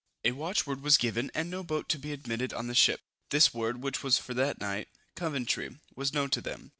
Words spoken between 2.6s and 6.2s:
board the ship. This word, which was for that night, Coventry, was